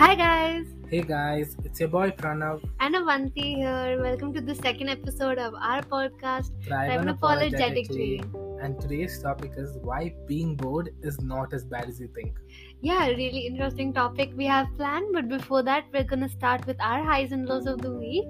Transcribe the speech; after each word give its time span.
Hi 0.00 0.14
guys, 0.14 0.66
Hey 0.88 1.02
guys, 1.02 1.56
it's 1.62 1.78
your 1.78 1.90
boy 1.90 2.10
Pranav. 2.10 2.62
and 2.80 2.96
Avanti 2.96 3.56
here. 3.56 3.98
Welcome 4.00 4.32
to 4.32 4.40
the 4.40 4.54
second 4.54 4.88
episode 4.88 5.36
of 5.36 5.52
our 5.54 5.82
podcast, 5.82 6.52
Thrive 6.64 7.02
Unapologetically. 7.02 8.24
And 8.64 8.80
today's 8.80 9.20
topic 9.22 9.52
is 9.58 9.76
why 9.82 10.14
being 10.26 10.56
bored 10.56 10.88
is 11.02 11.20
not 11.20 11.52
as 11.52 11.66
bad 11.66 11.86
as 11.90 12.00
you 12.00 12.08
think. 12.14 12.38
Yeah, 12.80 13.08
really 13.08 13.46
interesting 13.46 13.92
topic 13.92 14.32
we 14.34 14.46
have 14.46 14.74
planned, 14.78 15.12
but 15.12 15.28
before 15.28 15.62
that, 15.64 15.84
we're 15.92 16.04
gonna 16.04 16.30
start 16.30 16.66
with 16.66 16.80
our 16.80 17.04
highs 17.04 17.32
and 17.32 17.44
lows 17.44 17.66
of 17.66 17.82
the 17.82 17.92
week. 17.92 18.26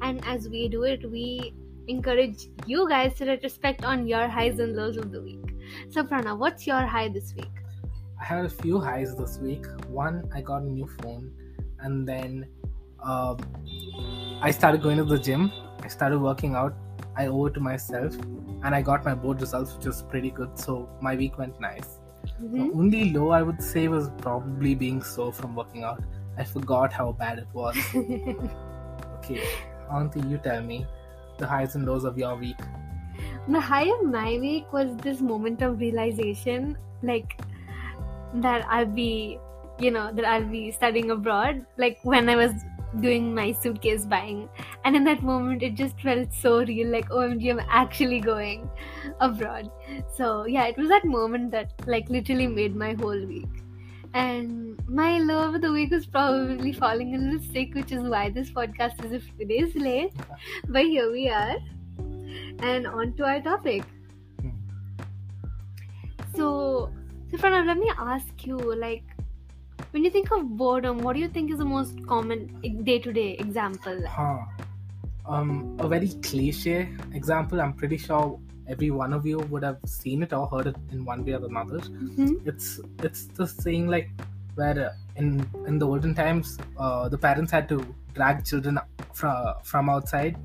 And 0.00 0.24
as 0.24 0.48
we 0.48 0.68
do 0.68 0.84
it, 0.84 1.08
we 1.10 1.52
encourage 1.86 2.48
you 2.66 2.88
guys 2.88 3.14
to 3.16 3.26
retrospect 3.26 3.84
on 3.84 4.06
your 4.08 4.26
highs 4.26 4.58
and 4.58 4.74
lows 4.74 4.96
of 4.96 5.12
the 5.12 5.20
week. 5.20 5.54
So, 5.90 6.02
Pranav, 6.02 6.38
what's 6.38 6.66
your 6.66 6.86
high 6.86 7.08
this 7.08 7.34
week? 7.36 7.59
I 8.20 8.24
had 8.24 8.44
a 8.44 8.48
few 8.48 8.80
highs 8.80 9.14
this 9.16 9.38
week. 9.38 9.64
One, 9.88 10.28
I 10.34 10.40
got 10.42 10.62
a 10.62 10.66
new 10.66 10.86
phone, 11.00 11.32
and 11.80 12.06
then 12.08 12.46
um, 13.02 13.38
I 14.42 14.50
started 14.50 14.82
going 14.82 14.98
to 14.98 15.04
the 15.04 15.18
gym. 15.18 15.50
I 15.82 15.88
started 15.88 16.18
working 16.20 16.54
out. 16.54 16.74
I 17.16 17.26
owe 17.26 17.46
it 17.46 17.54
to 17.54 17.60
myself, 17.60 18.14
and 18.62 18.74
I 18.74 18.82
got 18.82 19.04
my 19.04 19.14
board 19.14 19.40
results, 19.40 19.74
which 19.76 19.86
was 19.86 20.02
pretty 20.02 20.30
good. 20.30 20.58
So 20.58 20.88
my 21.00 21.16
week 21.16 21.38
went 21.38 21.60
nice. 21.60 21.98
The 22.38 22.58
Mhm. 22.58 22.74
only 22.82 23.02
low 23.12 23.30
I 23.30 23.42
would 23.42 23.62
say 23.62 23.88
was 23.88 24.10
probably 24.24 24.74
being 24.74 25.02
sore 25.02 25.32
from 25.32 25.54
working 25.60 25.84
out. 25.90 26.02
I 26.36 26.44
forgot 26.44 26.92
how 26.92 27.12
bad 27.12 27.38
it 27.38 27.48
was. 27.54 27.76
Okay, 29.20 29.40
Avanti, 29.88 30.20
you 30.28 30.38
tell 30.38 30.62
me 30.62 30.86
the 31.38 31.46
highs 31.46 31.74
and 31.74 31.86
lows 31.86 32.04
of 32.04 32.18
your 32.18 32.36
week. 32.36 32.62
the 33.54 33.60
high 33.60 33.88
of 33.94 34.02
my 34.12 34.38
week 34.42 34.72
was 34.76 34.90
this 35.06 35.20
moment 35.28 35.62
of 35.66 35.78
realization 35.82 36.66
like 37.10 37.34
that 38.34 38.66
i'll 38.68 38.86
be 38.86 39.38
you 39.78 39.90
know 39.90 40.12
that 40.12 40.24
i'll 40.24 40.44
be 40.44 40.70
studying 40.70 41.10
abroad 41.10 41.64
like 41.78 41.98
when 42.02 42.28
i 42.28 42.36
was 42.36 42.52
doing 42.98 43.34
my 43.34 43.52
suitcase 43.52 44.04
buying. 44.04 44.48
And 44.84 44.96
in 44.96 45.04
that 45.04 45.22
moment 45.22 45.62
it 45.62 45.74
just 45.74 46.00
felt 46.00 46.32
so 46.32 46.64
real 46.64 46.88
like 46.88 47.08
omg 47.08 47.48
i'm 47.50 47.60
actually 47.68 48.20
going 48.20 48.68
abroad. 49.20 49.70
So 50.16 50.46
yeah 50.46 50.66
it 50.66 50.76
was 50.76 50.88
that 50.88 51.04
moment 51.04 51.50
that 51.52 51.72
like 51.86 52.08
literally 52.08 52.46
made 52.46 52.74
my 52.74 52.94
whole 52.94 53.26
week. 53.26 53.48
And 54.12 54.76
my 54.88 55.18
low 55.18 55.54
of 55.54 55.62
the 55.62 55.70
week 55.70 55.92
was 55.92 56.04
probably 56.04 56.72
falling 56.72 57.14
a 57.14 57.18
little 57.18 57.52
sick 57.52 57.74
which 57.74 57.92
is 57.92 58.02
why 58.02 58.30
this 58.30 58.50
podcast 58.50 59.04
is 59.04 59.12
a 59.12 59.20
few 59.20 59.46
days 59.46 59.74
late. 59.76 60.12
But 60.68 60.86
here 60.86 61.10
we 61.12 61.28
are. 61.28 61.56
And 62.58 62.86
on 62.86 63.14
to 63.14 63.24
our 63.24 63.40
topic. 63.40 63.84
Hmm. 64.40 64.50
So, 66.34 66.92
so 67.30 67.38
Pranav, 67.38 67.66
let 67.66 67.78
me 67.78 67.90
ask 67.98 68.46
you, 68.46 68.56
like, 68.56 69.04
when 69.92 70.04
you 70.04 70.10
think 70.10 70.30
of 70.30 70.56
boredom, 70.56 70.98
what 70.98 71.14
do 71.14 71.20
you 71.20 71.28
think 71.28 71.50
is 71.50 71.58
the 71.58 71.64
most 71.64 71.94
common 72.06 72.60
day-to-day 72.84 73.36
example? 73.38 74.02
Huh. 74.06 74.38
Um, 75.26 75.76
a 75.78 75.88
very 75.88 76.08
cliche 76.22 76.88
example. 77.14 77.60
I'm 77.60 77.72
pretty 77.72 77.96
sure 77.96 78.38
every 78.68 78.90
one 78.90 79.12
of 79.12 79.26
you 79.26 79.38
would 79.38 79.62
have 79.62 79.78
seen 79.84 80.22
it 80.22 80.32
or 80.32 80.46
heard 80.46 80.66
it 80.68 80.76
in 80.92 81.04
one 81.04 81.24
way 81.24 81.32
or 81.32 81.44
another. 81.44 81.78
Mhm. 81.78 82.46
It's 82.46 82.80
it's 83.02 83.26
the 83.38 83.46
saying 83.46 83.88
like 83.88 84.08
where 84.54 84.90
uh, 84.90 84.92
in 85.16 85.46
in 85.66 85.78
the 85.78 85.86
olden 85.86 86.14
times 86.14 86.58
uh, 86.78 87.08
the 87.08 87.18
parents 87.18 87.52
had 87.52 87.68
to 87.68 87.78
drag 88.14 88.44
children 88.44 88.78
from 89.12 89.54
from 89.64 89.88
outside 89.88 90.36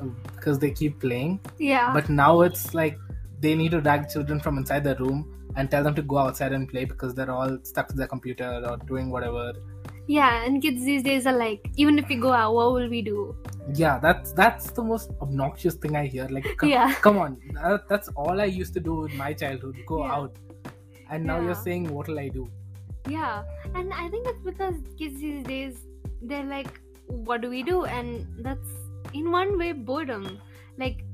uh, 0.00 0.06
because 0.34 0.58
they 0.58 0.70
keep 0.70 1.00
playing. 1.00 1.40
Yeah, 1.58 1.92
But 1.92 2.08
now 2.08 2.40
it's 2.42 2.74
like 2.74 2.98
they 3.40 3.54
need 3.54 3.72
to 3.72 3.80
drag 3.80 4.08
children 4.08 4.40
from 4.40 4.58
inside 4.58 4.84
the 4.84 4.94
room 4.96 5.24
and 5.56 5.70
tell 5.70 5.82
them 5.82 5.94
to 5.94 6.02
go 6.02 6.18
outside 6.18 6.52
and 6.52 6.68
play 6.68 6.84
because 6.84 7.14
they're 7.14 7.30
all 7.30 7.58
stuck 7.62 7.88
to 7.88 7.96
their 7.96 8.06
computer 8.06 8.50
or 8.70 8.76
doing 8.92 9.10
whatever. 9.10 9.52
yeah, 10.14 10.44
and 10.46 10.62
kids 10.64 10.84
these 10.88 11.02
days 11.04 11.24
are 11.30 11.36
like, 11.36 11.62
even 11.84 11.98
if 12.00 12.08
we 12.08 12.16
go 12.24 12.32
out, 12.32 12.54
what 12.56 12.72
will 12.74 12.88
we 12.90 13.02
do? 13.06 13.34
Yeah, 13.78 13.98
that's 14.02 14.32
that's 14.40 14.66
the 14.78 14.82
most 14.90 15.10
obnoxious 15.26 15.74
thing 15.84 15.96
I 16.00 16.06
hear. 16.06 16.26
Like, 16.36 16.46
come, 16.60 16.68
Yeah. 16.72 16.92
come 17.06 17.18
on, 17.22 17.32
that, 17.54 17.88
that's 17.92 18.08
all 18.24 18.40
I 18.44 18.44
used 18.58 18.74
to 18.74 18.82
do 18.88 18.94
in 19.06 19.16
my 19.22 19.32
childhood. 19.42 19.80
Go 19.88 19.98
Yeah. 20.04 20.12
out, 20.18 20.36
and 21.10 21.24
now 21.32 21.38
Yeah. 21.38 21.46
you're 21.46 21.60
saying, 21.62 21.88
what 21.96 22.08
will 22.12 22.20
I 22.26 22.28
do? 22.36 22.44
Yeah, 23.08 23.42
and 23.74 23.92
I 24.04 24.08
think 24.14 24.28
it's 24.34 24.44
because 24.50 24.76
kids 25.00 25.20
these 25.26 25.42
days 25.50 25.82
they're 26.22 26.48
like, 26.52 26.80
what 27.28 27.40
do 27.40 27.50
we 27.56 27.62
do? 27.72 27.84
And 27.84 28.46
that's 28.48 28.70
in 29.14 29.30
one 29.32 29.58
way 29.58 29.72
boredom. 29.72 30.30
Like 30.84 31.04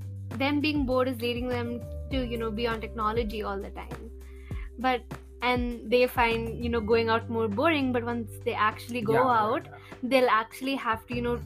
them 0.44 0.60
being 0.60 0.84
bored 0.92 1.08
is 1.08 1.20
leading 1.26 1.48
them 1.48 1.72
to 2.12 2.26
you 2.34 2.38
know 2.44 2.50
be 2.50 2.66
on 2.75 2.81
technology 2.86 3.42
all 3.42 3.60
the 3.69 3.70
time. 3.70 4.10
But 4.82 5.19
and 5.50 5.91
they 5.93 6.06
find 6.06 6.62
you 6.65 6.69
know 6.75 6.81
going 6.93 7.09
out 7.16 7.28
more 7.38 7.48
boring. 7.48 7.93
But 7.93 8.04
once 8.12 8.31
they 8.44 8.54
actually 8.69 9.00
go 9.10 9.15
Yeah, 9.15 9.38
out, 9.41 9.66
yeah. 9.70 9.98
they'll 10.15 10.31
actually 10.43 10.75
have 10.87 11.06
to 11.09 11.16
you 11.20 11.22
know 11.28 11.38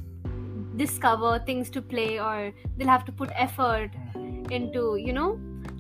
discover 0.76 1.38
things 1.46 1.70
to 1.70 1.80
play 1.82 2.18
or 2.20 2.52
they'll 2.76 2.88
have 2.94 3.04
to 3.06 3.12
put 3.12 3.30
effort 3.34 3.90
Mhm. 4.14 4.50
into 4.56 4.96
you 5.04 5.12
know 5.12 5.28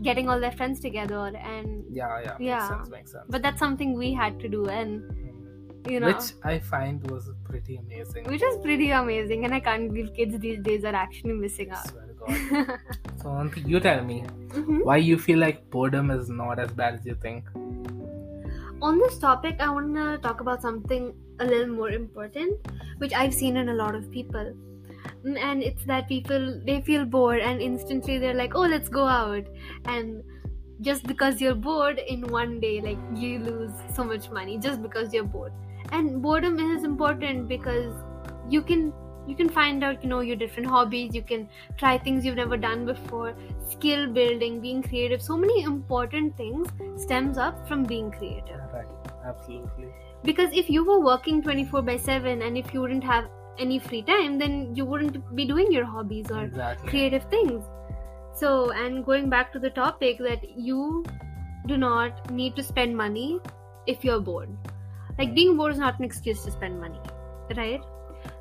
getting 0.06 0.28
all 0.34 0.40
their 0.44 0.52
friends 0.60 0.80
together 0.80 1.20
and 1.54 1.84
Yeah, 1.98 2.20
yeah, 2.24 2.36
Yeah. 2.38 2.54
Makes 2.56 2.68
sense, 2.68 2.88
makes 2.94 3.12
sense. 3.12 3.26
but 3.34 3.42
that's 3.42 3.58
something 3.64 3.92
we 4.04 4.12
had 4.22 4.38
to 4.44 4.48
do 4.54 4.62
and 4.78 5.02
Mhm. 5.10 5.90
you 5.92 6.00
know 6.00 6.08
Which 6.12 6.32
I 6.52 6.58
find 6.70 7.10
was 7.10 7.28
pretty 7.50 7.76
amazing. 7.82 8.24
which 8.32 8.42
is 8.48 8.56
pretty 8.66 8.88
amazing 9.02 9.44
and 9.48 9.54
i 9.58 9.60
can't 9.68 9.88
believe 9.92 10.10
kids 10.20 10.38
these 10.46 10.60
days 10.70 10.84
are 10.90 10.94
actually 11.04 11.36
missing 11.44 11.70
out 11.80 11.92
God. 12.26 12.78
So, 13.22 13.50
you 13.72 13.80
tell 13.80 14.02
me 14.04 14.24
Mhm. 14.48 14.84
why 14.84 14.96
you 14.96 15.18
feel 15.18 15.38
like 15.38 15.62
boredom 15.70 16.10
is 16.10 16.28
not 16.28 16.58
as 16.58 16.70
bad 16.82 16.94
as 17.00 17.06
you 17.12 17.16
think. 17.28 17.44
on 18.86 18.98
this 19.00 19.14
topic 19.20 19.60
i 19.64 19.66
want 19.74 19.94
to 19.98 20.02
talk 20.24 20.40
about 20.42 20.64
something 20.64 21.04
a 21.44 21.44
little 21.50 21.70
more 21.76 21.86
important 21.98 22.66
which 23.04 23.14
i've 23.20 23.32
seen 23.36 23.56
in 23.60 23.70
a 23.74 23.76
lot 23.82 23.94
of 24.00 24.10
people 24.16 24.50
Mm, 25.24 25.36
and 25.48 25.62
it's 25.62 25.84
that 25.90 26.08
people 26.08 26.44
they 26.66 26.74
feel 26.88 27.04
bored 27.14 27.40
and 27.50 27.62
instantly 27.66 28.18
they're 28.24 28.34
like 28.40 28.54
oh 28.54 28.66
let's 28.72 28.88
go 28.96 29.06
out 29.06 29.48
and 29.86 30.22
just 30.88 31.06
because 31.12 31.40
you're 31.44 31.54
bored 31.66 32.00
in 32.14 32.26
one 32.34 32.52
day 32.64 32.72
like 32.86 32.98
you 33.22 33.38
lose 33.46 33.72
so 33.98 34.04
much 34.04 34.28
money 34.38 34.58
just 34.66 34.82
because 34.82 35.14
you're 35.18 35.28
bored 35.36 35.52
and 35.92 36.20
boredom 36.26 36.58
is 36.66 36.84
important 36.90 37.48
because 37.48 37.94
you 38.56 38.62
can 38.72 38.92
you 39.26 39.34
can 39.34 39.48
find 39.48 39.84
out 39.84 40.02
you 40.02 40.08
know 40.08 40.20
your 40.20 40.36
different 40.36 40.68
hobbies. 40.68 41.14
You 41.14 41.22
can 41.22 41.48
try 41.76 41.98
things 41.98 42.24
you've 42.24 42.36
never 42.36 42.56
done 42.56 42.86
before. 42.86 43.34
Skill 43.68 44.06
building 44.12 44.60
being 44.60 44.82
creative. 44.82 45.22
So 45.22 45.36
many 45.36 45.62
important 45.62 46.36
things 46.36 46.68
stems 46.96 47.38
up 47.38 47.66
from 47.68 47.84
being 47.84 48.10
creative. 48.10 48.60
Right, 48.72 48.86
absolutely. 49.24 49.88
because 50.24 50.52
if 50.60 50.68
you 50.74 50.84
were 50.84 51.00
working 51.00 51.40
24 51.42 51.82
by 51.82 51.96
7 51.96 52.42
and 52.42 52.58
if 52.58 52.72
you 52.74 52.80
wouldn't 52.80 53.04
have 53.04 53.26
any 53.64 53.78
free 53.78 54.02
time 54.02 54.38
then 54.38 54.54
you 54.78 54.84
wouldn't 54.84 55.18
be 55.36 55.44
doing 55.50 55.70
your 55.72 55.84
hobbies 55.84 56.30
or 56.30 56.42
Exactly. 56.44 56.88
creative 56.88 57.24
things. 57.34 57.64
So 58.34 58.70
and 58.70 59.04
going 59.04 59.30
back 59.30 59.52
to 59.52 59.58
the 59.58 59.70
topic 59.70 60.18
that 60.18 60.58
you 60.58 61.04
do 61.66 61.76
not 61.76 62.30
need 62.30 62.56
to 62.56 62.62
spend 62.62 62.96
money 62.96 63.40
if 63.86 64.04
you're 64.04 64.20
bored. 64.20 64.50
Like 65.18 65.28
hmm. 65.28 65.34
being 65.34 65.56
bored 65.56 65.72
is 65.72 65.78
not 65.78 65.98
an 65.98 66.04
excuse 66.04 66.44
to 66.44 66.50
spend 66.50 66.80
money 66.80 67.00
right 67.56 67.82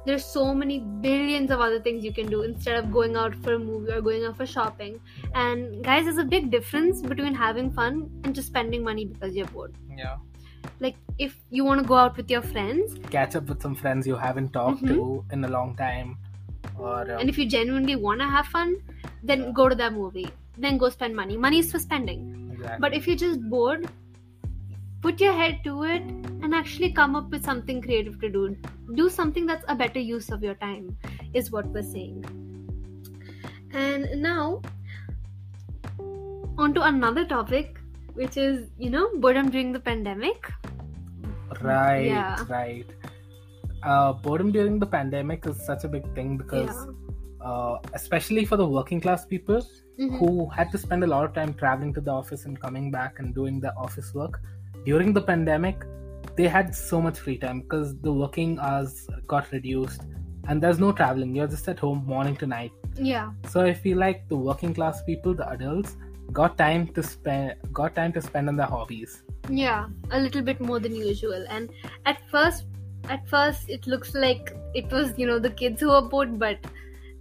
there's 0.06 0.26
so 0.26 0.54
many 0.54 0.80
billions 1.06 1.52
of 1.52 1.60
other 1.60 1.80
things 1.80 2.04
you 2.04 2.14
can 2.14 2.28
do. 2.28 2.42
Instead 2.44 2.78
of 2.78 2.92
going 2.92 3.16
out 3.16 3.36
for 3.44 3.54
a 3.56 3.60
movie 3.60 3.92
or 3.92 4.02
going 4.02 4.24
out 4.26 4.38
for 4.38 4.46
shopping. 4.46 5.00
And 5.34 5.84
guys 5.84 6.06
there's 6.06 6.18
a 6.18 6.26
big 6.36 6.52
difference 6.52 7.02
between 7.02 7.34
having 7.34 7.72
fun 7.72 8.10
and 8.24 8.36
just 8.36 8.48
spending 8.48 8.84
money 8.84 9.06
because 9.06 9.36
you're 9.36 9.48
bored. 9.58 9.76
Yeah. 9.98 10.16
like 10.84 10.96
if 11.24 11.34
you 11.56 11.64
want 11.66 11.80
to 11.82 11.88
go 11.88 11.96
out 12.04 12.18
with 12.20 12.30
your 12.34 12.42
friends. 12.42 12.96
Catch 13.12 13.36
up 13.40 13.50
with 13.52 13.62
some 13.66 13.76
friends 13.82 14.08
you 14.12 14.16
haven't 14.22 14.52
talked 14.56 14.82
Mhm. 14.84 14.88
to 14.94 15.26
in 15.36 15.44
a 15.50 15.52
long 15.56 15.76
time, 15.82 16.10
or 16.86 17.02
um, 17.04 17.20
and 17.20 17.30
if 17.34 17.38
you 17.42 17.46
genuinely 17.54 17.96
want 18.06 18.20
to 18.24 18.28
have 18.38 18.48
fun 18.56 18.74
then 19.32 19.44
go 19.60 19.68
to 19.74 19.78
that 19.84 19.94
movie. 20.00 20.26
Then 20.66 20.78
go 20.84 20.90
spend 20.96 21.16
money. 21.20 21.38
Money 21.46 21.60
is 21.66 21.72
for 21.76 21.80
spending. 21.86 22.26
Exactly. 22.56 22.82
But 22.86 22.94
if 22.98 23.08
you're 23.08 23.22
just 23.26 23.42
bored, 23.54 23.88
put 25.06 25.22
your 25.22 25.34
head 25.34 25.58
to 25.64 25.84
it 25.84 26.02
and 26.46 26.56
actually 26.60 26.92
come 27.00 27.16
up 27.18 27.30
with 27.30 27.44
something 27.46 27.82
creative 27.82 28.20
to 28.22 28.30
do. 28.36 28.58
Do 28.96 29.08
something 29.08 29.46
that's 29.46 29.64
a 29.68 29.76
better 29.76 30.00
use 30.00 30.32
of 30.32 30.42
your 30.42 30.56
time, 30.56 30.98
is 31.34 31.52
what 31.52 31.68
we're 31.68 31.84
saying. 31.84 32.24
And 33.72 34.08
now, 34.24 34.64
on 36.58 36.74
to 36.74 36.82
another 36.82 37.26
topic, 37.26 37.78
which 38.14 38.36
is, 38.36 38.72
you 38.80 38.90
know, 38.90 39.06
boredom 39.18 39.52
during 39.52 39.72
the 39.74 39.80
pandemic. 39.80 40.52
Right, 41.62 42.06
Yeah. 42.06 42.44
right. 42.50 42.90
Uh, 43.84 44.14
boredom 44.14 44.52
during 44.52 44.80
the 44.80 44.88
pandemic 44.88 45.46
is 45.46 45.64
such 45.68 45.84
a 45.84 45.88
big 45.88 46.12
thing 46.16 46.36
because, 46.38 46.88
Yeah. 46.88 47.48
uh, 47.52 47.78
especially 47.94 48.46
for 48.46 48.58
the 48.58 48.68
working 48.68 49.06
class 49.08 49.26
people 49.36 49.62
Mhm. 50.00 50.18
who 50.18 50.50
had 50.60 50.72
to 50.72 50.80
spend 50.80 51.04
a 51.04 51.08
lot 51.16 51.26
of 51.26 51.34
time 51.40 51.54
traveling 51.54 51.94
to 51.94 52.02
the 52.02 52.12
office 52.12 52.46
and 52.46 52.60
coming 52.60 52.92
back 53.00 53.20
and 53.20 53.36
doing 53.36 53.60
the 53.60 53.76
office 53.88 54.14
work 54.16 54.42
during 54.86 55.14
the 55.14 55.22
pandemic, 55.22 55.84
they 56.36 56.48
had 56.48 56.76
so 56.76 57.02
much 57.02 57.20
free 57.20 57.38
time 57.38 57.62
because 57.62 57.98
the 58.00 58.12
working 58.12 58.60
hours 58.60 59.08
got 59.28 59.52
reduced 59.52 60.02
and 60.48 60.62
there's 60.62 60.80
no 60.80 60.92
traveling. 60.92 61.36
You're 61.36 61.48
just 61.48 61.68
at 61.68 61.80
home 61.80 62.04
morning 62.06 62.36
to 62.38 62.48
night. 62.48 62.72
Yeah. 62.96 63.32
So 63.50 63.62
I 63.62 63.74
feel 63.74 63.98
like 63.98 64.28
the 64.30 64.36
working 64.36 64.74
class 64.74 65.02
people, 65.04 65.34
the 65.34 65.50
adults, 65.50 65.98
got 66.32 66.58
time 66.58 66.88
to 66.94 67.04
spend 67.04 67.54
got 67.72 67.96
time 67.96 68.12
to 68.14 68.22
spend 68.22 68.50
on 68.50 68.56
their 68.56 68.66
hobbies. 68.68 69.24
Yeah, 69.50 69.88
a 70.12 70.20
little 70.20 70.42
bit 70.42 70.60
more 70.60 70.80
than 70.80 70.96
usual. 70.96 71.46
And 71.50 71.70
at 72.06 72.28
first, 72.30 72.66
at 73.10 73.28
first 73.30 73.70
it 73.70 73.86
looks 73.88 74.14
like 74.14 74.56
it 74.74 74.92
was 74.92 75.14
you 75.18 75.28
know 75.28 75.40
the 75.40 75.50
kids 75.50 75.82
who 75.82 75.90
were 75.90 76.02
bored 76.02 76.38
but 76.40 76.58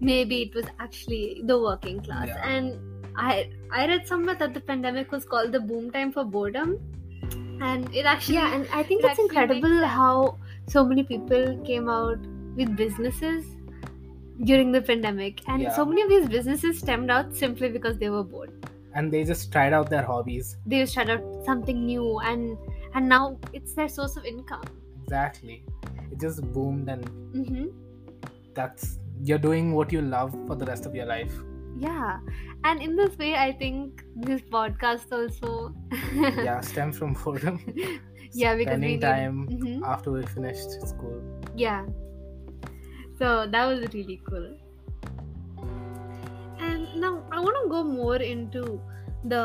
maybe 0.00 0.42
it 0.42 0.54
was 0.54 0.64
actually 0.80 1.42
the 1.44 1.58
working 1.58 2.00
class 2.00 2.28
Yeah. 2.28 2.48
and 2.48 2.78
i 3.16 3.50
i 3.70 3.86
read 3.86 4.06
somewhere 4.06 4.34
that 4.36 4.54
the 4.54 4.60
pandemic 4.60 5.12
was 5.12 5.24
called 5.24 5.52
the 5.52 5.60
boom 5.60 5.90
time 5.90 6.12
for 6.12 6.24
boredom 6.24 6.78
and 7.70 7.94
it 7.94 8.06
actually 8.12 8.36
Yeah, 8.36 8.54
and 8.54 8.68
i 8.72 8.82
think 8.82 9.04
it 9.04 9.10
it's 9.10 9.18
incredible 9.24 9.76
how 9.96 10.38
so 10.74 10.84
many 10.84 11.04
people 11.04 11.58
came 11.64 11.88
out 11.88 12.18
with 12.56 12.76
businesses 12.76 13.44
during 14.50 14.72
the 14.72 14.82
pandemic 14.82 15.42
and 15.48 15.62
Yeah. 15.62 15.74
so 15.80 15.84
many 15.84 16.02
of 16.02 16.08
these 16.14 16.28
businesses 16.28 16.78
stemmed 16.78 17.10
out 17.10 17.34
simply 17.42 17.68
because 17.68 17.98
they 17.98 18.10
were 18.10 18.24
bored 18.24 18.70
and 18.94 19.12
they 19.12 19.24
just 19.24 19.50
tried 19.52 19.72
out 19.72 19.90
their 19.90 20.06
hobbies. 20.12 20.56
they 20.66 20.80
just 20.80 20.94
tried 20.94 21.10
out 21.10 21.44
something 21.50 21.84
new 21.84 22.18
and 22.20 22.56
and 22.94 23.08
now 23.08 23.38
it's 23.52 23.74
their 23.74 23.88
source 23.88 24.16
of 24.16 24.24
income 24.24 24.64
Exactly. 25.04 25.62
It 26.10 26.20
just 26.20 26.40
boomed, 26.52 26.88
and 26.88 27.04
mm-hmm. 27.34 27.66
that's 28.54 28.98
you're 29.22 29.38
doing 29.38 29.72
what 29.74 29.92
you 29.92 30.00
love 30.00 30.32
for 30.46 30.56
the 30.56 30.64
rest 30.64 30.86
of 30.86 30.94
your 30.94 31.06
life. 31.06 31.32
Yeah, 31.76 32.18
and 32.64 32.80
in 32.80 32.94
this 32.96 33.16
way, 33.18 33.34
I 33.34 33.52
think 33.52 34.04
this 34.14 34.40
podcast 34.42 35.12
also. 35.12 35.74
yeah, 36.14 36.60
stem 36.60 36.92
from 36.92 37.14
boredom. 37.14 37.58
yeah, 38.32 38.54
because 38.54 38.56
we 38.56 38.64
spending 38.64 38.90
need- 38.92 39.00
time 39.00 39.48
Mhm. 39.48 39.82
after 39.84 40.12
we 40.12 40.22
finished 40.26 40.70
school. 40.86 41.20
Yeah. 41.56 41.84
So 43.18 43.46
that 43.46 43.66
was 43.66 43.80
really 43.94 44.20
cool. 44.28 44.46
And 46.60 46.94
now 47.00 47.22
I 47.32 47.40
want 47.40 47.56
to 47.62 47.68
go 47.68 47.82
more 47.84 48.16
into 48.16 48.80
the 49.24 49.42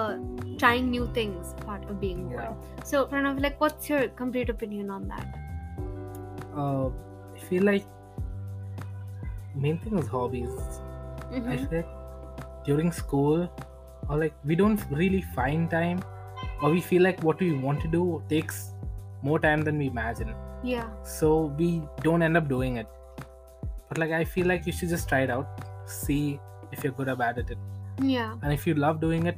trying 0.58 0.90
new 0.92 1.08
things 1.14 1.54
part 1.66 1.84
of 1.90 2.00
being 2.00 2.30
bored. 2.30 2.42
Yeah. 2.44 2.84
So, 2.84 3.06
Pranav, 3.08 3.42
like, 3.42 3.60
what's 3.62 3.90
your 3.90 4.08
complete 4.10 4.50
opinion 4.50 4.90
on 4.90 5.08
that? 5.08 5.36
Uh, 6.56 6.90
I 7.36 7.40
feel 7.50 7.64
like 7.64 7.86
main 9.56 9.78
thing 9.80 9.98
is 10.00 10.08
hobbies. 10.08 10.52
I 11.32 11.40
Mhm. 11.40 11.58
feel 11.58 11.78
like 11.78 11.88
during 12.66 12.92
school, 12.92 13.50
or 14.10 14.18
like 14.18 14.34
we 14.46 14.56
don't 14.56 14.82
really 14.92 15.22
find 15.36 15.70
time, 15.70 16.02
or 16.62 16.70
we 16.72 16.82
feel 16.82 17.02
like 17.02 17.24
what 17.24 17.40
we 17.40 17.52
want 17.54 17.82
to 17.82 17.88
do 17.88 18.24
takes 18.30 18.72
more 19.24 19.40
time 19.40 19.62
than 19.62 19.78
we 19.78 19.88
imagine. 19.88 20.34
Yeah. 20.64 20.88
So 21.04 21.54
we 21.58 21.82
don't 22.04 22.22
end 22.22 22.38
up 22.38 22.48
doing 22.50 22.78
it. 22.78 22.88
But 23.90 23.98
like 23.98 24.12
I 24.12 24.24
feel 24.24 24.48
like 24.48 24.66
you 24.66 24.72
should 24.72 24.90
just 24.90 25.10
try 25.10 25.22
it 25.22 25.30
out, 25.30 25.48
see 25.86 26.40
if 26.72 26.84
you're 26.84 26.94
good 26.94 27.10
or 27.10 27.16
bad 27.16 27.40
at 27.40 27.50
it, 27.50 27.58
Yeah. 28.02 28.36
and 28.44 28.54
if 28.54 28.68
you 28.68 28.74
love 28.76 29.00
doing 29.02 29.26
it, 29.26 29.38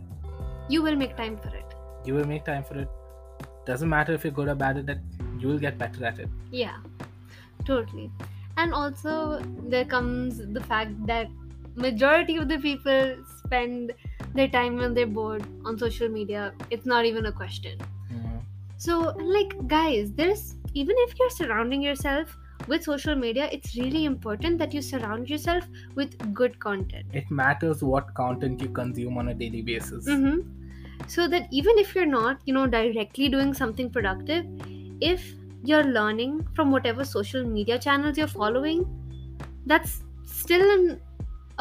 You 0.70 0.82
will 0.84 0.96
make 0.96 1.16
time 1.18 1.38
for 1.38 1.48
it. 1.56 1.76
you 2.06 2.14
will 2.16 2.26
make 2.26 2.44
time 2.46 2.64
for 2.64 2.78
it. 2.78 2.90
Doesn't 3.66 3.88
matter 3.90 4.14
if 4.14 4.24
you're 4.26 4.34
good 4.34 4.50
or 4.50 4.56
bad 4.56 4.78
at 4.78 4.90
it, 4.90 5.00
you 5.40 5.48
will 5.48 5.60
get 5.60 5.78
better 5.78 6.06
at 6.06 6.20
it. 6.20 6.30
Yeah, 6.52 6.78
totally. 7.66 8.12
And 8.58 8.74
also 8.74 9.40
there 9.70 9.86
comes 9.86 10.42
the 10.60 10.62
fact 10.62 11.06
that 11.08 11.28
majority 11.76 12.38
of 12.38 12.48
the 12.48 12.58
people 12.58 13.16
spend 13.38 13.94
their 14.34 14.48
time 14.48 14.78
when 14.78 14.94
they're 14.94 15.08
bored 15.08 15.44
on 15.66 15.78
social 15.78 16.10
media. 16.10 16.54
It's 16.70 16.86
not 16.86 17.06
even 17.06 17.26
a 17.26 17.32
question. 17.32 17.80
So 18.78 19.16
like 19.18 19.68
guys, 19.68 20.12
there's 20.14 20.56
even 20.74 20.96
if 21.00 21.20
you're 21.20 21.30
surrounding 21.30 21.82
yourself 21.82 22.38
with 22.68 22.84
social 22.84 23.16
media, 23.16 23.50
it's 23.52 23.76
really 23.76 24.06
important 24.06 24.58
that 24.60 24.74
you 24.74 24.82
surround 24.82 25.30
yourself 25.30 25.66
with 25.96 26.34
good 26.34 26.60
content. 26.60 27.06
It 27.14 27.30
matters 27.30 27.84
what 27.84 28.14
content 28.14 28.62
you 28.62 28.70
consume 28.70 29.18
on 29.18 29.30
a 29.30 29.34
daily 29.34 29.62
basis. 29.62 30.08
Mm-hmm. 30.08 30.40
So 31.08 31.28
that 31.28 31.48
even 31.52 31.78
if 31.78 31.94
you're 31.96 32.06
not, 32.06 32.40
you 32.46 32.54
know, 32.54 32.68
directly 32.68 33.30
doing 33.30 33.54
something 33.54 33.90
productive, 33.90 34.46
if 35.02 35.34
you're 35.64 35.84
learning 35.84 36.48
from 36.56 36.72
whatever 36.72 37.04
social 37.04 37.44
media 37.44 37.78
channels 37.78 38.18
you're 38.18 38.28
following, 38.28 38.86
that's 39.66 40.04
still 40.26 40.62
an, 40.62 41.02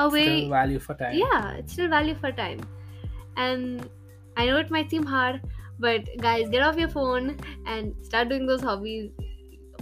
a 0.06 0.08
way. 0.08 0.26
Still 0.26 0.50
value 0.50 0.79
for 0.79 0.94
time. 0.94 1.17
yeah, 1.17 1.52
it's 1.52 1.73
still 1.73 1.88
value 1.88 2.14
for 2.14 2.32
time. 2.32 2.61
And 3.37 3.88
I 4.37 4.47
know 4.47 4.58
it 4.58 4.70
might 4.70 4.91
seem 4.91 5.05
hard, 5.05 5.41
but 5.79 6.05
guys, 6.19 6.49
get 6.49 6.62
off 6.62 6.76
your 6.76 6.88
phone 6.88 7.37
and 7.67 7.94
start 8.02 8.29
doing 8.29 8.47
those 8.47 8.62
hobbies. 8.62 9.11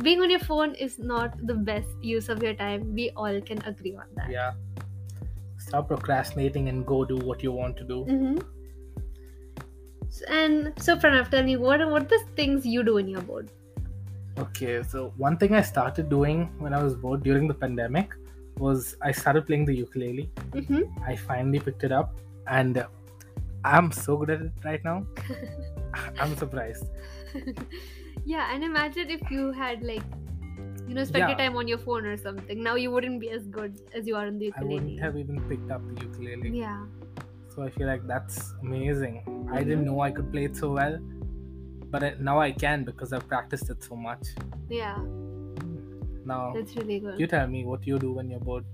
Being 0.03 0.21
on 0.21 0.31
your 0.31 0.41
phone 0.41 0.75
is 0.75 0.99
not 0.99 1.35
the 1.47 1.55
best 1.55 1.89
use 2.01 2.29
of 2.29 2.43
your 2.43 2.55
time. 2.55 2.95
We 2.95 3.11
all 3.11 3.41
can 3.41 3.63
agree 3.65 3.97
on 3.97 4.07
that. 4.15 4.31
Yeah. 4.31 4.53
Stop 5.59 5.89
procrastinating 5.89 6.69
and 6.69 6.87
go 6.87 7.05
do 7.05 7.17
what 7.17 7.43
you 7.43 7.51
want 7.53 7.77
to 7.79 7.85
do. 7.85 8.05
Mm-hmm. 8.09 8.39
And 10.29 10.73
so, 10.79 10.97
Pranav, 10.97 11.31
tell 11.31 11.43
me 11.43 11.57
what 11.57 11.87
what 11.91 12.09
the 12.09 12.19
things 12.37 12.65
you 12.65 12.83
do 12.83 12.99
in 12.99 13.09
your 13.09 13.21
board? 13.23 13.51
Okay, 14.39 14.83
so 14.83 15.13
one 15.17 15.37
thing 15.37 15.55
I 15.55 15.63
started 15.63 16.09
doing 16.09 16.49
when 16.59 16.73
I 16.73 16.83
was 16.83 16.95
bored 16.95 17.23
during 17.25 17.49
the 17.49 17.55
pandemic 17.55 18.15
was 18.59 18.97
I 19.03 19.13
started 19.13 19.47
playing 19.47 19.65
the 19.67 19.75
ukulele. 19.75 20.31
Mm-hmm. 20.51 20.83
I 21.05 21.17
finally 21.17 21.61
picked 21.61 21.85
it 21.85 21.93
up 21.93 22.19
and 22.47 22.85
I'm 23.65 23.91
so 23.93 24.17
good 24.17 24.31
at 24.31 24.41
it 24.43 24.53
right 24.65 24.85
now. 24.85 25.07
I'm 26.21 26.37
surprised. 26.37 26.87
yeah, 28.25 28.53
and 28.55 28.63
imagine 28.65 29.11
if 29.11 29.31
you 29.31 29.53
had 29.53 29.83
like, 29.83 30.03
you 30.87 30.95
know, 30.95 31.05
spent 31.05 31.29
your 31.29 31.39
time 31.39 31.57
on 31.57 31.69
your 31.69 31.79
phone 31.79 32.07
or 32.07 32.17
something. 32.17 32.63
Now 32.63 32.77
you 32.77 32.91
wouldn't 32.91 33.21
be 33.21 33.31
as 33.31 33.47
good 33.47 33.81
as 33.95 34.07
you 34.07 34.17
are 34.17 34.27
on 34.27 34.39
the 34.39 34.47
ukulele. 34.47 34.71
I 34.71 34.75
wouldn't 34.75 35.01
have 35.01 35.17
even 35.17 35.41
picked 35.49 35.71
up 35.71 35.83
the 35.95 36.03
ukulele. 36.03 36.51
Yeah. 36.59 36.85
So 37.55 37.63
I 37.63 37.71
feel 37.71 37.87
like 37.87 38.07
that's 38.07 38.55
amazing. 38.63 39.23
I 39.27 39.61
Mhm. 39.63 39.65
didn't 39.69 39.85
know 39.85 40.01
I 40.01 40.11
could 40.13 40.31
play 40.33 40.45
it 40.45 40.57
so 40.57 40.73
well, 40.73 40.99
but 41.91 42.05
I, 42.05 42.15
now 42.21 42.39
I 42.41 42.53
can 42.53 42.85
because 42.85 43.13
I've 43.13 43.27
practiced 43.29 43.69
it 43.71 43.83
so 43.83 43.97
much. 43.97 44.29
Yeah, 44.69 44.99
Now, 46.29 46.53
that's 46.55 46.77
really 46.77 47.01
good. 47.01 47.19
you 47.19 47.27
tell 47.27 47.47
me 47.47 47.65
what 47.65 47.87
you 47.87 47.99
do 47.99 48.13
when 48.13 48.31
you're 48.31 48.41
bored. 48.41 48.65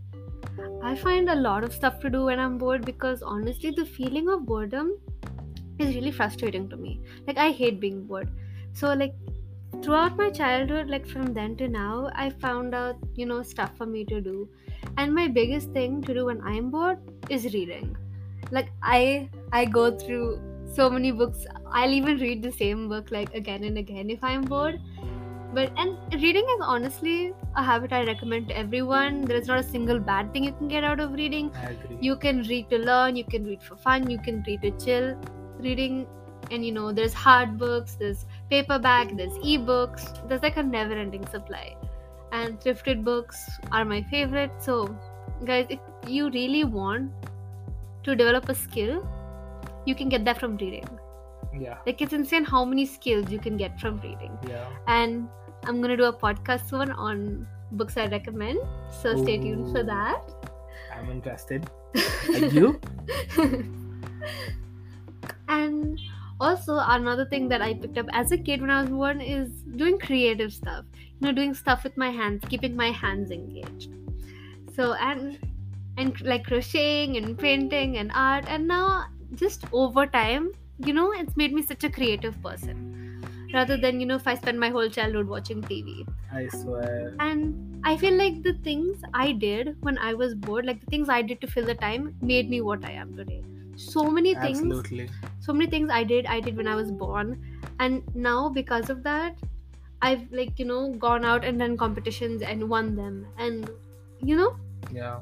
I 0.83 0.95
find 0.95 1.31
a 1.31 1.35
lot 1.35 1.65
of 1.65 1.73
stuff 1.73 2.01
to 2.01 2.11
do 2.11 2.25
when 2.25 2.39
I'm 2.39 2.59
bored 2.59 2.85
because 2.85 3.23
honestly, 3.23 3.71
the 3.71 3.85
feeling 3.85 4.29
of 4.29 4.45
boredom 4.47 4.99
is 5.79 5.95
really 5.95 6.11
frustrating 6.11 6.69
to 6.71 6.77
me. 6.77 7.01
Like, 7.27 7.39
I 7.39 7.51
hate 7.51 7.81
being 7.81 8.07
bored. 8.07 8.31
So, 8.73 8.93
like, 8.93 9.15
throughout 9.83 10.17
my 10.17 10.31
childhood, 10.31 10.89
like 10.89 11.07
from 11.07 11.33
then 11.35 11.57
to 11.57 11.69
now, 11.69 12.11
I 12.15 12.31
found 12.31 12.75
out, 12.75 12.97
you 13.15 13.27
know, 13.27 13.43
stuff 13.43 13.77
for 13.77 13.87
me 13.87 14.05
to 14.07 14.21
do. 14.21 14.49
And 14.97 15.15
my 15.15 15.29
biggest 15.29 15.71
thing 15.71 16.03
to 16.03 16.15
do 16.15 16.27
when 16.27 16.41
I'm 16.43 16.71
bored 16.71 16.99
is 17.29 17.53
reading. 17.55 17.97
Like, 18.51 18.71
I 18.83 19.29
I 19.53 19.65
go 19.65 19.97
through 19.97 20.41
so 20.75 20.91
many 20.91 21.13
books. 21.13 21.47
I'll 21.71 21.93
even 21.93 22.19
read 22.19 22.43
the 22.43 22.53
same 22.53 22.89
book 22.89 23.11
like 23.11 23.35
again 23.35 23.65
and 23.65 23.79
again 23.79 24.11
if 24.11 24.23
I'm 24.23 24.43
bored. 24.43 24.81
But 25.53 25.73
and 25.77 25.97
reading 26.23 26.45
is 26.45 26.61
honestly 26.63 27.33
a 27.55 27.63
habit 27.63 27.93
I 27.93 28.05
recommend 28.05 28.49
to 28.49 28.59
everyone. 28.59 29.23
There 29.23 29.37
is 29.37 29.47
not 29.47 29.59
a 29.59 29.63
single 29.63 30.01
bad 30.01 30.33
thing 30.33 30.45
you 30.45 30.53
can 30.53 30.69
get 30.69 30.85
out 30.85 31.01
of 31.01 31.13
reading. 31.13 31.53
I 31.55 31.71
agree. 31.71 31.99
You 32.01 32.17
can 32.17 32.43
read 32.43 32.71
to 32.71 32.79
learn, 32.79 33.17
you 33.17 33.25
can 33.25 33.45
read 33.45 33.63
for 33.63 33.77
fun, 33.77 34.11
you 34.11 34.19
can 34.19 34.43
read 34.47 34.63
to 34.63 34.71
chill. 34.73 35.17
Reading, 35.59 36.07
and 36.51 36.65
you 36.65 36.73
know, 36.73 36.93
there's 36.93 37.15
hard 37.15 37.59
books, 37.59 37.95
there's 37.95 38.27
paperback, 38.51 39.17
there's 39.17 39.33
ebooks, 39.39 40.29
there's 40.29 40.43
like 40.43 40.57
a 40.57 40.63
never 40.63 40.95
ending 40.95 41.27
supply. 41.27 41.77
And 42.33 42.61
thrifted 42.61 43.05
books 43.05 43.49
are 43.71 43.85
my 43.85 44.03
favorite. 44.03 44.51
So, 44.59 44.97
guys, 45.45 45.67
if 45.69 45.79
you 46.09 46.31
really 46.31 46.65
want 46.65 47.13
to 48.03 48.17
develop 48.17 48.49
a 48.49 48.55
skill, 48.55 49.07
you 49.87 49.95
can 49.95 50.09
get 50.09 50.25
that 50.25 50.41
from 50.41 50.57
reading. 50.57 50.89
Yeah, 51.61 51.79
Like, 51.87 52.01
it's 52.03 52.13
insane 52.13 52.45
how 52.45 52.65
many 52.65 52.87
skills 52.87 53.31
you 53.31 53.39
can 53.39 53.57
get 53.57 53.81
from 53.81 54.01
reading 54.01 54.37
yeah. 54.49 54.67
and 54.89 55.29
I'm 55.67 55.81
gonna 55.81 55.97
do 55.97 56.05
a 56.05 56.13
podcast 56.13 56.69
soon 56.69 56.91
on 56.93 57.47
books 57.73 57.97
I 57.97 58.07
recommend. 58.07 58.59
So 58.91 59.23
stay 59.23 59.39
tuned 59.39 59.73
for 59.73 59.83
that. 59.83 60.23
I'm 60.93 61.11
interested. 61.11 61.69
Are 62.29 62.39
you? 62.39 62.81
and 65.49 65.99
also 66.41 66.79
another 66.79 67.25
thing 67.27 67.49
that 67.49 67.63
I 67.63 67.75
picked 67.75 67.99
up 67.99 68.07
as 68.13 68.33
a 68.33 68.39
kid 68.39 68.61
when 68.61 68.71
I 68.71 68.83
was 68.83 68.91
born 68.91 69.21
is 69.21 69.51
doing 69.77 69.99
creative 69.99 70.53
stuff. 70.53 70.85
You 71.21 71.29
know, 71.29 71.33
doing 71.33 71.55
stuff 71.55 71.85
with 71.85 71.97
my 71.97 72.11
hands, 72.11 72.43
keeping 72.49 72.77
my 72.77 72.91
hands 72.91 73.31
engaged. 73.31 73.91
So 74.75 74.95
and 74.95 75.39
and 75.97 76.21
like 76.23 76.45
crocheting 76.45 77.17
and 77.17 77.39
painting 77.39 77.99
and 77.99 78.11
art 78.15 78.45
and 78.49 78.67
now 78.67 79.07
just 79.35 79.65
over 79.73 80.07
time, 80.07 80.53
you 80.79 80.93
know, 80.93 81.13
it's 81.13 81.37
made 81.37 81.53
me 81.53 81.63
such 81.63 81.85
a 81.85 81.91
creative 81.91 82.41
person. 82.43 82.77
Rather 83.53 83.77
than, 83.77 84.01
you 84.01 84.07
know, 84.07 84.17
if 84.17 84.27
I 84.27 84.35
spend 84.35 84.59
my 84.59 84.71
whole 84.71 84.89
childhood 84.89 85.29
watching 85.29 85.63
TV. 85.63 86.07
I 86.33 86.49
swear. 86.49 87.15
and 87.21 87.55
i 87.89 87.97
feel 88.01 88.15
like 88.19 88.37
the 88.45 88.53
things 88.67 89.03
i 89.23 89.31
did 89.33 89.69
when 89.87 89.99
i 89.99 90.13
was 90.21 90.35
bored 90.47 90.67
like 90.69 90.81
the 90.81 90.87
things 90.93 91.09
i 91.09 91.21
did 91.31 91.41
to 91.41 91.47
fill 91.55 91.67
the 91.71 91.75
time 91.83 92.07
made 92.31 92.49
me 92.55 92.61
what 92.69 92.85
i 92.85 92.91
am 93.03 93.15
today 93.17 93.43
so 93.77 94.05
many 94.11 94.35
things 94.45 94.63
Absolutely. 94.67 95.09
so 95.47 95.53
many 95.53 95.71
things 95.75 95.91
i 95.91 96.03
did 96.13 96.27
i 96.27 96.41
did 96.41 96.57
when 96.57 96.67
i 96.67 96.75
was 96.75 96.91
born 96.91 97.35
and 97.81 98.03
now 98.15 98.49
because 98.49 98.91
of 98.91 99.03
that 99.03 99.37
i've 100.03 100.31
like 100.33 100.59
you 100.59 100.65
know 100.65 100.83
gone 101.07 101.25
out 101.25 101.45
and 101.45 101.59
done 101.59 101.77
competitions 101.77 102.43
and 102.43 102.69
won 102.69 102.95
them 102.97 103.27
and 103.39 103.71
you 104.21 104.37
know 104.37 104.57
Yeah. 104.91 105.21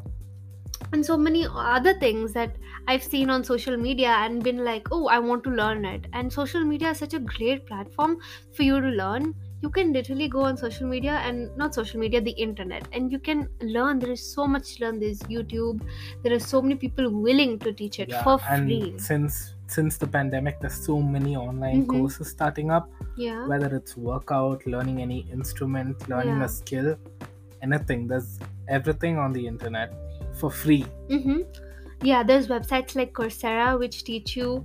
And 0.93 1.05
so 1.05 1.17
many 1.17 1.47
other 1.51 1.95
things 1.95 2.33
that 2.33 2.57
I've 2.89 3.03
seen 3.03 3.31
on 3.31 3.45
social 3.45 3.77
media 3.77 4.09
and 4.09 4.43
been 4.43 4.65
like, 4.65 4.89
oh, 4.91 5.07
I 5.07 5.19
want 5.19 5.45
to 5.45 5.51
learn 5.51 5.85
it. 5.85 6.07
And 6.13 6.33
social 6.33 6.65
media 6.65 6.91
is 6.91 6.99
such 6.99 7.15
a 7.15 7.19
great 7.21 7.67
platform 7.67 8.19
for 8.57 8.63
you 8.63 8.81
to 8.81 8.89
learn. 9.05 9.35
you 9.65 9.69
can 9.75 9.93
literally 9.95 10.27
go 10.31 10.41
on 10.47 10.57
social 10.61 10.89
media 10.93 11.13
and 11.27 11.57
not 11.61 11.77
social 11.79 12.01
media 12.05 12.21
the 12.29 12.33
internet 12.45 12.87
and 12.99 13.13
you 13.15 13.19
can 13.27 13.43
learn 13.75 14.01
there 14.05 14.11
is 14.15 14.23
so 14.37 14.47
much 14.55 14.71
to 14.71 14.81
learn 14.85 14.97
there's 15.03 15.21
youtube 15.35 15.85
there 16.25 16.33
are 16.37 16.41
so 16.47 16.61
many 16.65 16.77
people 16.85 17.07
willing 17.27 17.53
to 17.65 17.73
teach 17.81 17.99
it 18.05 18.09
Yeah, 18.15 18.25
for 18.25 18.35
free 18.47 18.79
and 18.89 19.01
since 19.11 19.37
since 19.77 19.99
the 20.03 20.09
pandemic, 20.17 20.59
there's 20.65 20.81
so 20.89 20.97
many 21.17 21.37
online 21.43 21.79
Mhm. 21.85 21.93
courses 21.95 22.33
starting 22.37 22.73
up. 22.79 22.89
yeah 23.27 23.47
Whether 23.53 23.71
it's 23.79 23.95
workout, 24.11 24.67
learning 24.75 24.99
any 25.07 25.21
instrument, 25.39 26.09
learning 26.15 26.41
Yeah. 26.43 26.49
a 26.49 26.53
skill, 26.59 26.91
anything. 27.69 28.07
There's 28.09 28.31
everything 28.69 29.17
on 29.27 29.33
the 29.33 29.47
internet 29.53 29.95
for 30.35 30.51
free. 30.51 30.85
mm-hmm. 31.11 31.41
yeah 32.03 32.23
there's 32.23 32.49
websites 32.49 32.97
like 32.97 33.13
coursera 33.13 33.79
which 33.79 34.03
teach 34.05 34.37
you 34.37 34.65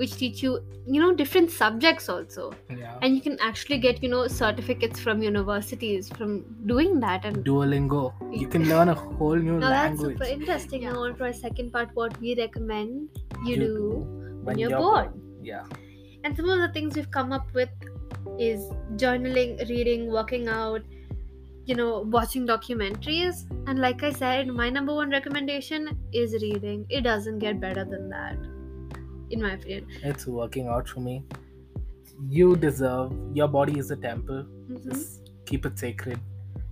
which 0.00 0.14
teach 0.16 0.42
you 0.42 0.50
you 0.86 1.00
know 1.00 1.14
different 1.14 1.50
subjects 1.50 2.08
also 2.08 2.44
Yeah. 2.70 2.98
and 3.02 3.14
you 3.14 3.20
can 3.26 3.36
actually 3.48 3.78
get 3.78 4.02
you 4.02 4.08
know 4.12 4.26
certificates 4.26 4.98
from 5.00 5.22
universities 5.22 6.08
from 6.08 6.44
doing 6.66 6.98
that 7.00 7.24
and 7.24 7.44
Duolingo. 7.44 8.02
You 8.42 8.48
can 8.48 8.68
learn 8.68 8.88
a 8.88 8.94
whole 8.94 9.36
new 9.36 9.58
language. 9.58 9.60
now 9.60 9.70
that's 9.70 10.00
super 10.00 10.24
interesting 10.24 10.82
Yeah. 10.82 10.92
now 10.92 11.04
on 11.04 11.16
to 11.18 11.24
our 11.24 11.32
second 11.32 11.72
part 11.72 11.90
what 11.94 12.18
we 12.20 12.34
recommend 12.40 13.08
you, 13.44 13.54
You 13.54 13.56
do 13.56 13.88
when 14.00 14.44
when 14.44 14.58
you're 14.58 14.76
bored 14.76 15.12
Yeah. 15.42 15.64
and 16.24 16.36
some 16.36 16.48
of 16.56 16.58
the 16.64 16.72
things 16.78 16.96
we've 16.96 17.10
come 17.10 17.32
up 17.32 17.46
with 17.60 17.68
is 18.38 18.66
journaling 19.04 19.54
reading 19.68 20.10
working 20.10 20.48
out 20.48 20.82
you 21.70 21.74
know 21.74 21.90
watching 22.14 22.46
documentaries 22.46 23.42
and 23.68 23.78
like 23.78 24.02
i 24.02 24.10
said 24.12 24.48
my 24.60 24.68
number 24.76 24.94
one 24.94 25.10
recommendation 25.10 25.84
is 26.12 26.32
reading 26.42 26.84
it 26.88 27.02
doesn't 27.02 27.38
get 27.38 27.60
better 27.60 27.84
than 27.84 28.08
that 28.08 28.36
in 29.30 29.40
my 29.42 29.52
opinion 29.52 29.86
It's 30.02 30.26
working 30.26 30.66
out 30.68 30.88
for 30.88 31.00
me. 31.00 31.24
You 32.28 32.54
deserve 32.56 33.12
your 33.34 33.46
body 33.48 33.78
is 33.82 33.90
a 33.94 33.96
temple. 34.02 34.42
Mhm. 34.48 34.82
Just 34.88 35.30
keep 35.50 35.64
it 35.70 35.78
sacred. 35.84 36.18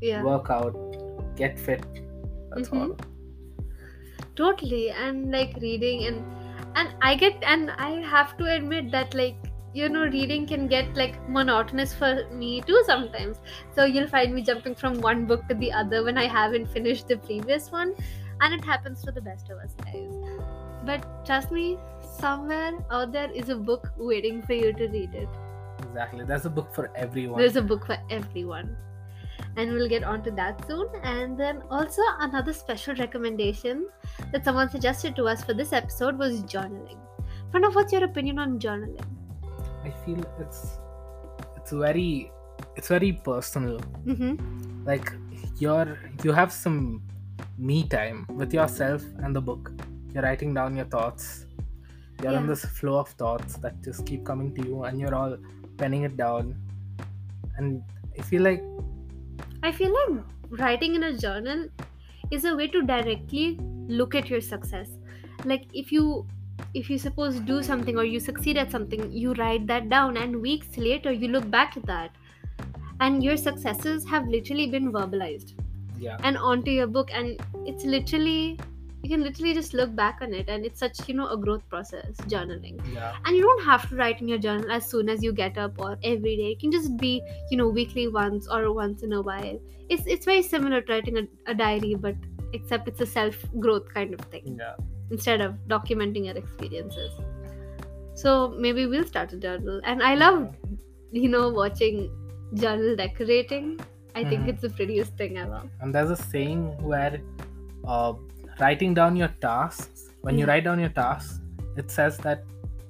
yeah 0.08 0.22
Work 0.26 0.50
out, 0.56 0.76
get 1.40 1.58
fit. 1.68 1.86
That's 2.50 2.68
Mhm. 2.68 2.80
all. 2.82 2.96
totally 4.40 4.82
and 5.06 5.30
like 5.36 5.56
reading 5.62 6.04
and 6.10 6.76
and 6.82 6.94
i 7.08 7.14
get 7.22 7.42
and 7.54 7.72
i 7.86 7.90
have 8.12 8.36
to 8.38 8.46
admit 8.56 8.90
that 8.92 9.14
like 9.20 9.49
you 9.72 9.88
know 9.88 10.04
reading 10.06 10.46
can 10.46 10.66
get 10.66 10.94
like 10.94 11.16
monotonous 11.28 11.94
for 11.94 12.28
me 12.32 12.60
too 12.62 12.82
sometimes. 12.86 13.40
So 13.74 13.84
you'll 13.84 14.08
find 14.08 14.34
me 14.34 14.42
jumping 14.42 14.74
from 14.74 15.00
one 15.00 15.26
book 15.26 15.46
to 15.48 15.54
the 15.54 15.72
other 15.72 16.04
when 16.04 16.18
i 16.18 16.26
haven't 16.26 16.66
finished 16.66 17.08
the 17.08 17.16
previous 17.18 17.70
one 17.70 17.94
and 18.40 18.54
it 18.54 18.64
happens 18.64 19.02
to 19.02 19.12
the 19.12 19.20
best 19.20 19.50
of 19.50 19.58
us 19.58 19.74
guys. 19.84 20.12
But 20.84 21.26
trust 21.26 21.52
me 21.52 21.78
somewhere 22.18 22.72
out 22.90 23.12
there 23.12 23.30
is 23.30 23.48
a 23.48 23.56
book 23.56 23.92
waiting 23.96 24.42
for 24.42 24.54
you 24.54 24.72
to 24.72 24.88
read 24.88 25.14
it. 25.14 25.28
Exactly. 25.78 26.24
There's 26.24 26.46
a 26.46 26.50
book 26.50 26.74
for 26.74 26.90
everyone. 26.96 27.38
there's 27.38 27.56
a 27.56 27.62
book 27.62 27.86
for 27.86 27.98
everyone. 28.10 28.76
And 29.56 29.72
we'll 29.72 29.88
get 29.88 30.04
on 30.04 30.22
to 30.24 30.30
that 30.32 30.66
soon. 30.66 30.88
And 31.02 31.38
then 31.38 31.62
also 31.70 32.02
another 32.20 32.52
special 32.52 32.94
recommendation 32.94 33.88
that 34.32 34.44
someone 34.44 34.70
suggested 34.70 35.16
to 35.16 35.24
us 35.24 35.44
for 35.44 35.54
this 35.54 35.72
episode 35.72 36.18
was 36.18 36.42
journaling. 36.44 36.98
Pranav, 37.50 37.74
what's 37.74 37.92
your 37.92 38.04
opinion 38.04 38.38
on 38.38 38.58
journaling 38.58 39.19
feel 40.04 40.22
it's 40.38 40.78
it's 41.56 41.72
very 41.72 42.32
it's 42.76 42.88
very 42.88 43.12
personal. 43.12 43.78
mm-hmm. 44.06 44.84
Like 44.86 45.12
you're 45.58 45.98
you 46.24 46.32
have 46.32 46.52
some 46.52 47.02
me 47.58 47.86
time 47.88 48.26
with 48.34 48.52
yourself 48.54 49.02
and 49.22 49.34
the 49.36 49.40
book. 49.40 49.72
You're 50.14 50.22
writing 50.22 50.54
down 50.54 50.76
your 50.76 50.86
thoughts. 50.86 51.46
You're 52.22 52.32
in 52.32 52.46
Yeah. 52.46 52.46
this 52.46 52.64
flow 52.64 52.98
of 52.98 53.08
thoughts 53.10 53.56
that 53.58 53.82
just 53.82 54.06
keep 54.06 54.24
coming 54.24 54.54
to 54.56 54.66
you 54.66 54.84
and 54.84 55.00
you're 55.00 55.14
all 55.14 55.36
penning 55.78 56.02
it 56.04 56.16
down. 56.16 56.56
And 57.56 57.82
I 58.18 58.22
feel 58.22 58.42
like 58.42 58.62
i 59.62 59.70
feel 59.70 59.92
like 59.94 60.24
writing 60.60 60.94
in 60.94 61.02
a 61.04 61.12
journal 61.16 61.68
is 62.30 62.44
a 62.44 62.54
way 62.56 62.66
to 62.74 62.82
directly 62.82 63.58
look 64.00 64.14
at 64.20 64.30
your 64.30 64.40
success 64.40 64.88
like 65.44 65.66
if 65.74 65.92
you 65.92 66.26
if 66.74 66.88
you 66.90 66.98
suppose 66.98 67.40
do 67.40 67.62
something 67.62 67.96
or 67.96 68.04
you 68.04 68.20
succeed 68.20 68.56
at 68.56 68.70
something 68.70 69.10
you 69.12 69.32
write 69.34 69.66
that 69.66 69.88
down 69.88 70.16
and 70.16 70.40
weeks 70.40 70.76
later 70.76 71.12
you 71.12 71.28
look 71.28 71.50
back 71.50 71.76
at 71.76 71.86
that. 71.86 72.10
And 73.00 73.24
your 73.24 73.38
successes 73.38 74.06
have 74.06 74.28
literally 74.28 74.66
been 74.66 74.92
verbalized 74.92 75.54
yeah. 75.98 76.18
and 76.22 76.36
onto 76.36 76.70
your 76.70 76.86
book. 76.86 77.10
And 77.12 77.40
it's 77.66 77.84
literally 77.84 78.58
you 79.02 79.08
can 79.08 79.22
literally 79.22 79.54
just 79.54 79.72
look 79.72 79.96
back 79.96 80.18
on 80.20 80.34
it. 80.34 80.50
And 80.50 80.66
it's 80.66 80.78
such 80.78 81.08
you 81.08 81.14
know 81.14 81.28
a 81.28 81.36
growth 81.36 81.66
process 81.68 82.16
journaling. 82.28 82.78
Yeah. 82.94 83.16
and 83.24 83.36
you 83.36 83.42
don't 83.42 83.64
have 83.64 83.88
to 83.88 83.96
write 83.96 84.20
in 84.20 84.28
your 84.28 84.38
journal 84.38 84.70
as 84.70 84.86
soon 84.86 85.08
as 85.08 85.22
you 85.22 85.32
get 85.32 85.56
up 85.56 85.78
or 85.78 85.96
every 86.04 86.36
day. 86.36 86.52
It 86.52 86.60
can 86.60 86.70
just 86.70 86.96
be 86.96 87.22
you 87.50 87.56
know 87.56 87.68
weekly 87.68 88.08
once 88.08 88.48
or 88.48 88.72
once 88.72 89.02
in 89.02 89.12
a 89.14 89.22
while. 89.22 89.58
It's 89.88 90.06
it's 90.06 90.26
very 90.26 90.42
similar 90.42 90.82
to 90.82 90.92
writing 90.92 91.18
a, 91.18 91.50
a 91.50 91.54
diary 91.54 91.94
but 91.94 92.16
except 92.52 92.88
it's 92.88 93.00
a 93.00 93.06
self 93.06 93.36
growth 93.58 93.92
kind 93.94 94.12
of 94.12 94.20
thing. 94.26 94.58
Yeah. 94.58 94.74
Instead 95.10 95.40
of 95.40 95.54
documenting 95.68 96.26
your 96.26 96.36
experiences 96.36 97.10
so 98.14 98.32
maybe 98.66 98.86
we'll 98.86 99.06
start 99.12 99.32
a 99.32 99.36
journal 99.36 99.80
and 99.84 100.02
i 100.02 100.14
love 100.14 100.54
you 101.12 101.28
know 101.28 101.48
watching 101.60 102.00
journal 102.54 102.96
decorating 102.96 103.66
i 104.14 104.24
think 104.24 104.42
Mhm. 104.42 104.48
it's 104.52 104.62
the 104.62 104.70
prettiest 104.78 105.16
thing 105.22 105.38
ever 105.44 105.62
And 105.80 105.94
there's 105.94 106.10
a 106.10 106.16
saying 106.16 106.62
where 106.92 107.20
uh, 107.84 108.12
writing 108.60 108.92
down 108.94 109.16
your 109.16 109.28
tasks, 109.40 110.10
when 110.22 110.38
you 110.38 110.46
write 110.46 110.64
down 110.64 110.78
your 110.78 110.90
tasks, 110.90 111.40
it 111.82 111.90
says 111.90 112.18
that 112.18 112.42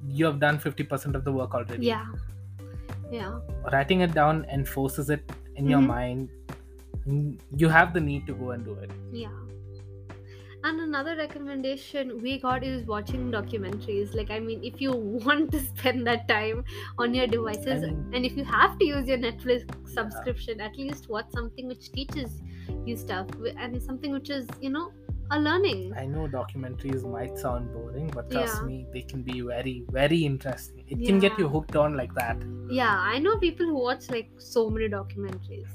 you 0.09 0.25
have 0.27 0.41
done 0.41 0.59
50% 0.59 1.15
of 1.19 1.23
the 1.25 1.33
work 1.33 1.55
already. 1.55 1.87
yeah 1.87 2.07
yeah 3.13 3.39
Writing 3.75 4.01
it 4.07 4.13
down 4.15 4.41
enforces 4.57 5.11
it 5.17 5.33
in 5.57 5.69
your 5.75 5.81
Mhm. 5.81 5.87
mind. 5.87 6.29
You 7.63 7.69
have 7.77 7.93
the 7.95 8.01
need 8.01 8.27
to 8.31 8.35
go 8.41 8.51
and 8.57 8.65
do 8.65 8.75
it. 8.87 8.91
Yeah. 9.13 9.39
And 10.63 10.79
another 10.81 11.17
recommendation 11.17 12.21
we 12.21 12.39
got 12.39 12.63
is 12.63 12.87
watching 12.87 13.31
documentaries. 13.31 14.15
Like, 14.15 14.31
I 14.31 14.41
mean, 14.41 14.63
if 14.63 14.81
you 14.81 14.93
want 15.27 15.53
to 15.53 15.61
spend 15.61 16.07
that 16.07 16.29
time 16.29 16.65
on 16.99 17.15
your 17.15 17.27
devices, 17.27 17.83
and 17.83 18.27
if 18.27 18.37
you 18.37 18.45
have 18.45 18.79
to 18.79 18.85
use 18.85 19.09
your 19.09 19.19
Netflix 19.19 19.65
subscription, 19.89 20.61
at 20.61 20.77
least 20.77 21.09
watch 21.09 21.27
something 21.33 21.67
which 21.67 21.91
teaches 21.93 22.43
you 22.85 22.97
stuff 22.97 23.27
and 23.57 23.83
something 23.83 24.13
which 24.13 24.29
is, 24.29 24.47
you 24.61 24.71
know, 24.71 24.93
a 25.31 25.39
learning. 25.39 25.95
I 25.97 26.07
know 26.07 26.27
documentaries 26.29 27.09
might 27.11 27.39
sound 27.39 27.73
boring, 27.73 28.09
but 28.09 28.31
trust 28.31 28.61
Yeah. 28.61 28.67
me, 28.67 28.87
they 28.93 29.03
can 29.03 29.23
be 29.23 29.41
very, 29.41 29.85
very 29.91 30.25
interesting. 30.25 30.85
It 30.89 31.05
can 31.07 31.21
get 31.21 31.39
you 31.39 31.49
hooked 31.49 31.77
on 31.77 31.97
like 31.97 32.15
that. 32.15 32.37
Yeah, 32.69 32.97
I 32.99 33.19
know 33.19 33.39
people 33.39 33.67
who 33.67 33.79
watch 33.79 34.11
like 34.11 34.29
so 34.39 34.69
many 34.69 34.89
documentaries 34.89 35.73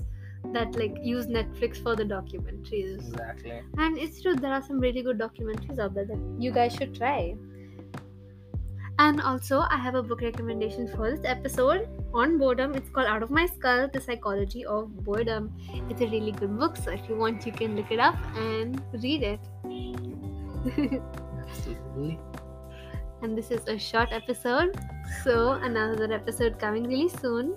that 0.56 0.76
like 0.76 0.98
use 1.02 1.28
Netflix 1.28 1.82
for 1.82 1.96
the 1.96 2.04
documentaries. 2.04 3.00
Exactly. 3.10 3.62
And 3.78 3.98
it's 3.98 4.22
true, 4.22 4.36
there 4.36 4.54
are 4.54 4.62
some 4.62 4.80
really 4.80 5.02
good 5.02 5.20
documentaries 5.20 5.80
out 5.80 5.94
there 5.94 6.06
that 6.06 6.20
you 6.40 6.52
guys 6.52 6.76
should 6.76 6.96
try. 6.96 7.36
And 8.98 9.22
also, 9.22 9.60
I 9.70 9.76
have 9.76 9.96
a 9.96 10.02
book 10.02 10.22
recommendation 10.22 10.88
for 10.88 11.12
this 11.12 11.26
episode 11.26 11.90
on 12.14 12.38
boredom. 12.38 12.74
It's 12.76 12.90
called 12.90 13.08
Out 13.08 13.24
of 13.24 13.30
My 13.30 13.46
Skull 13.46 13.90
The 13.92 14.00
Psychology 14.00 14.66
of 14.66 15.04
Boredom. 15.04 15.54
It's 15.90 16.00
a 16.00 16.08
really 16.08 16.32
good 16.32 16.58
book, 16.58 16.78
so 16.78 16.92
if 16.92 17.02
you 17.10 17.18
want, 17.18 17.46
you 17.46 17.52
can 17.52 17.76
look 17.76 17.92
it 17.92 18.00
up 18.00 18.16
and 18.38 18.82
read 19.04 19.24
it. 19.24 19.40
And 23.22 23.38
this 23.38 23.50
is 23.50 23.68
a 23.68 23.80
short 23.80 24.10
episode, 24.12 24.78
so 25.24 25.54
another 25.54 26.12
episode 26.14 26.60
coming 26.60 26.84
really 26.84 27.10
soon. 27.10 27.56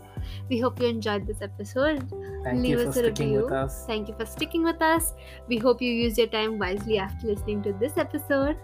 We 0.49 0.61
hope 0.61 0.81
you 0.81 0.87
enjoyed 0.87 1.27
this 1.27 1.43
episode. 1.43 2.09
Thank 2.45 2.63
Leave 2.63 2.79
you 2.79 2.83
for 2.85 2.89
us 2.89 2.97
a 2.97 3.01
sticking 3.01 3.33
with 3.33 3.45
review. 3.45 3.57
us. 3.57 3.87
Thank 3.87 4.09
you 4.09 4.15
for 4.15 4.27
sticking 4.27 4.63
with 4.63 4.81
us. 4.81 5.15
We 5.49 5.59
hope 5.59 5.83
you 5.83 5.91
use 5.93 6.17
your 6.17 6.29
time 6.29 6.59
wisely 6.59 6.99
after 6.99 7.27
listening 7.27 7.63
to 7.63 7.73
this 7.73 7.97
episode. 7.97 8.57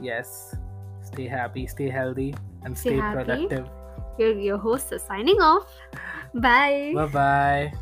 Yes. 0.00 0.56
Stay 1.02 1.28
happy, 1.28 1.66
stay 1.66 1.88
healthy, 1.88 2.34
and 2.64 2.76
Stay 2.76 2.98
stay 2.98 3.00
productive. 3.00 3.68
Your, 4.18 4.32
your 4.38 4.58
hosts 4.58 4.92
are 4.92 4.98
signing 4.98 5.40
off. 5.40 5.68
Bye. 6.34 6.92
Bye 6.94 7.06
bye. 7.06 7.72